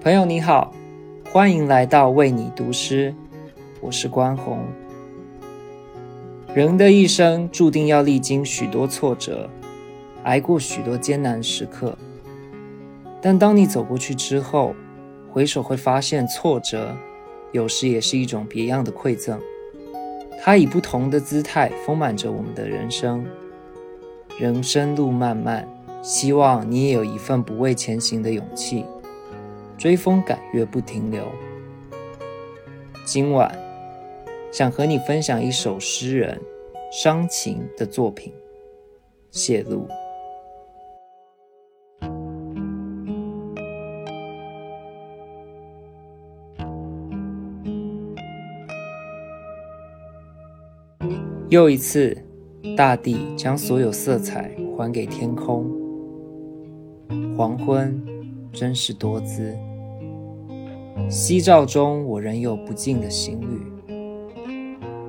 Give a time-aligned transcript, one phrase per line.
[0.00, 0.72] 朋友你好，
[1.32, 3.12] 欢迎来到为你读诗，
[3.80, 4.64] 我是关宏。
[6.54, 9.50] 人的一生注定要历经许多挫折，
[10.22, 11.98] 挨过许多艰难时刻。
[13.20, 14.72] 但当你走过去之后，
[15.32, 16.94] 回首会发现，挫折
[17.50, 19.40] 有时也是一种别样的馈赠。
[20.40, 23.26] 它以不同的姿态丰满着我们的人生。
[24.38, 25.68] 人生路漫漫，
[26.02, 28.84] 希望你也有一份不畏前行的勇气，
[29.78, 31.24] 追风赶月不停留。
[33.04, 33.56] 今晚
[34.52, 36.38] 想和你分享一首诗人
[36.92, 38.32] 伤情的作品
[39.30, 39.86] 《谢露》。
[51.48, 52.28] 又一次。
[52.76, 55.70] 大地将所有色彩还给天空。
[57.36, 58.00] 黄昏
[58.52, 59.56] 真是多姿。
[61.08, 63.62] 夕照中，我仍有不尽的行旅。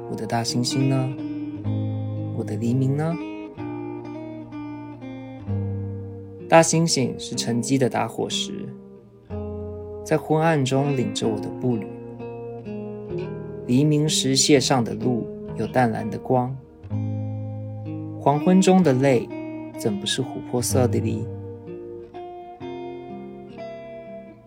[0.10, 1.14] 我的大猩猩呢？
[2.38, 3.16] 我的黎明呢？
[6.48, 8.54] 大猩猩是沉积的打火石，
[10.04, 11.88] 在昏暗中领着我的步履。
[13.68, 15.28] 黎明时线上的路
[15.58, 16.56] 有淡蓝的光。
[18.20, 19.28] 黄昏中的泪，
[19.78, 21.24] 怎不是琥珀色的哩？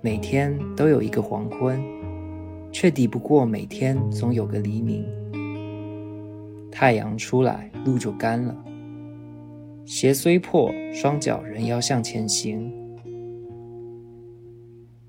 [0.05, 1.81] 每天都有一个黄昏，
[2.72, 5.06] 却抵不过每天总有个黎明。
[6.72, 8.53] 太阳出来，路就干了。
[9.84, 12.69] 鞋虽破，双脚仍要向前行。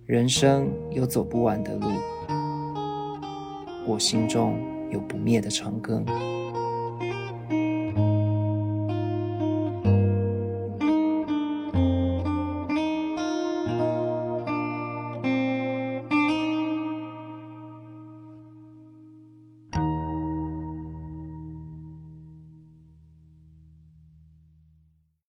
[0.06, 1.88] 人生有走不完的路，
[3.88, 4.60] 我心中
[4.92, 6.06] 有不灭的长庚。